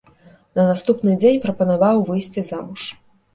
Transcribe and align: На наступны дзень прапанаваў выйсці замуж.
На 0.59 0.63
наступны 0.69 1.13
дзень 1.23 1.37
прапанаваў 1.43 2.01
выйсці 2.09 2.47
замуж. 2.49 2.89